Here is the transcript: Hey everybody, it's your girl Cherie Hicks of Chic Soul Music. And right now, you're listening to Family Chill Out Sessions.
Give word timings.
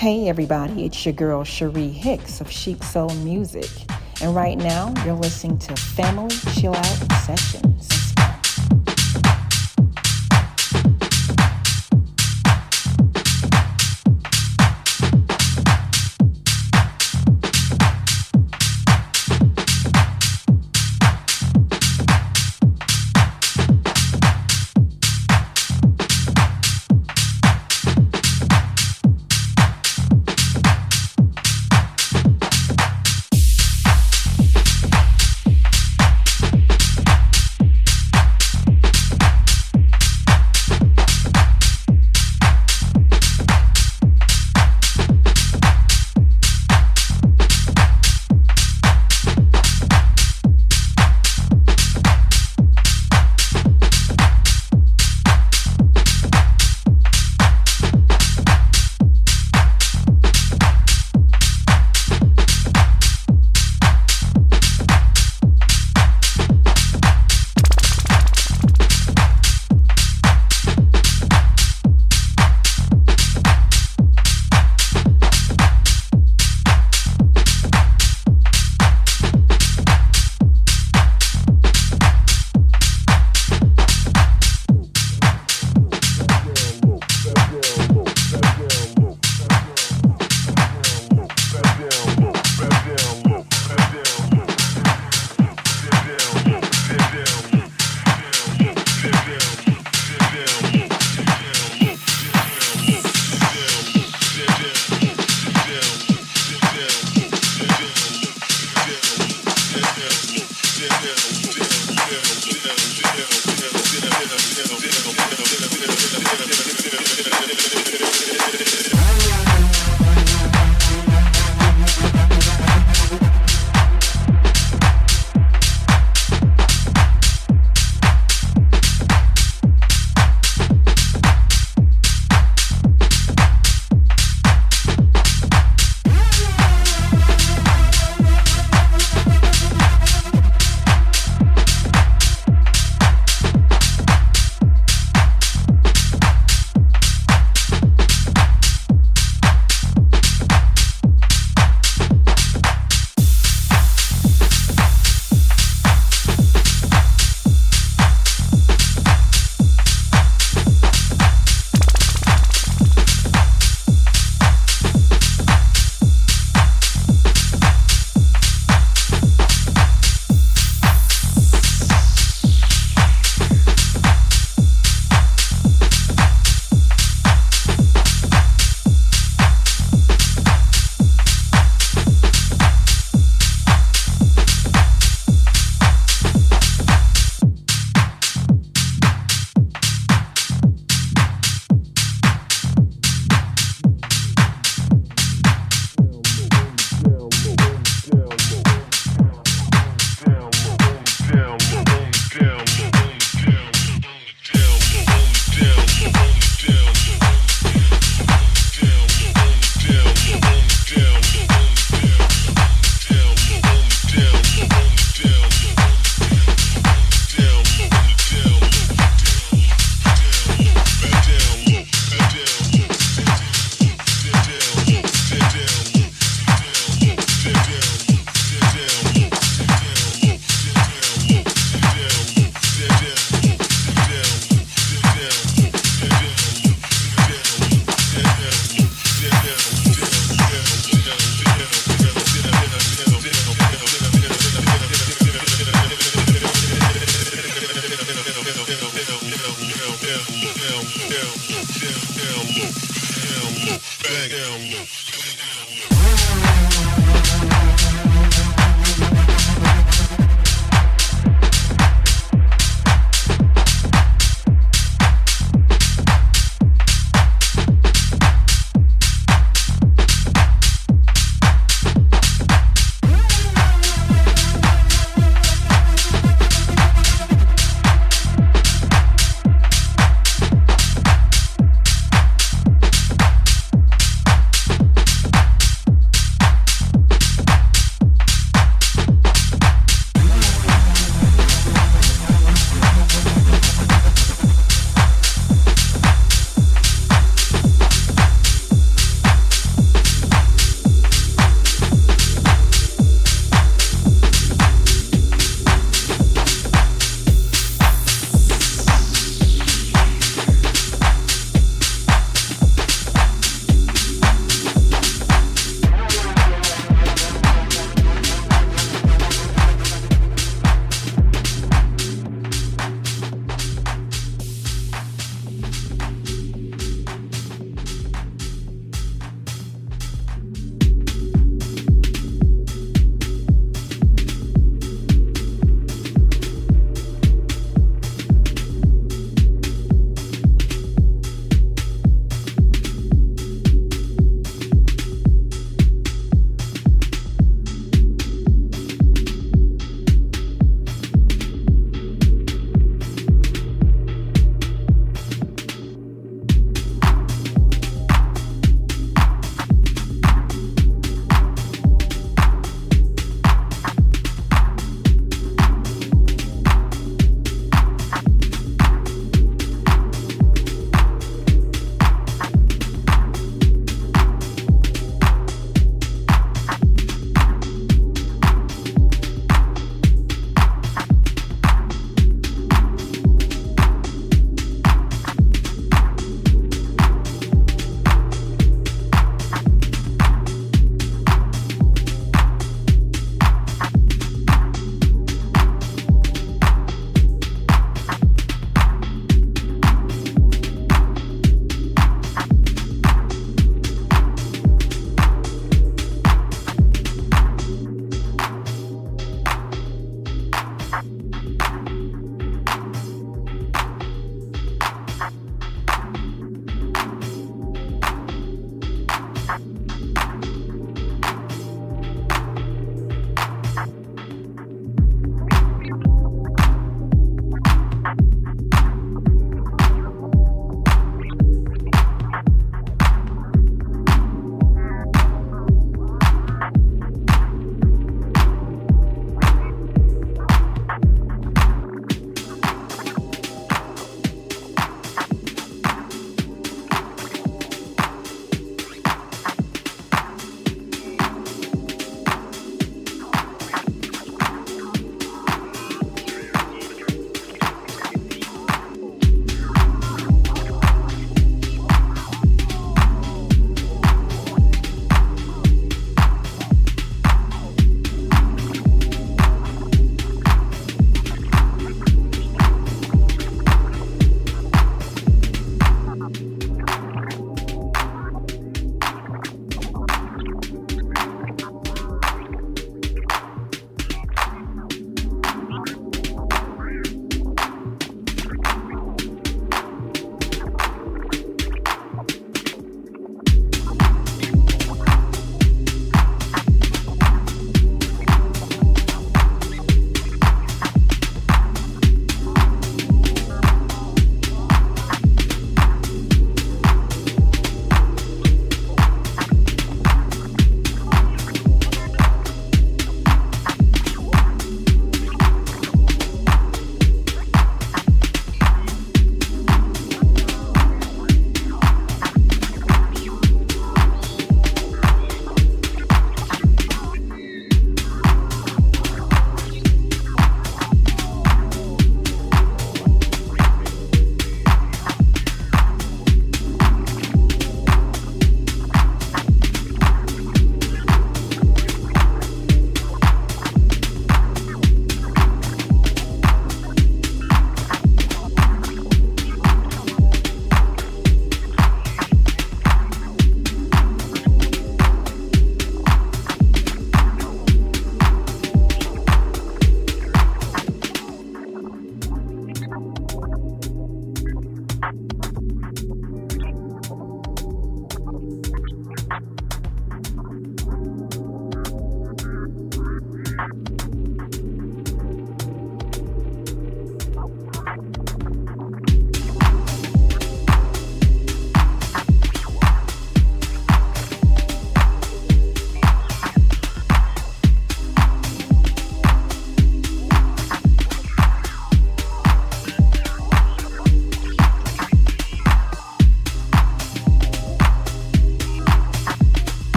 Hey 0.00 0.30
everybody, 0.30 0.86
it's 0.86 1.04
your 1.04 1.12
girl 1.12 1.44
Cherie 1.44 1.90
Hicks 1.90 2.40
of 2.40 2.50
Chic 2.50 2.82
Soul 2.82 3.10
Music. 3.16 3.68
And 4.22 4.34
right 4.34 4.56
now, 4.56 4.94
you're 5.04 5.12
listening 5.12 5.58
to 5.58 5.76
Family 5.76 6.34
Chill 6.54 6.74
Out 6.74 7.12
Sessions. 7.26 7.99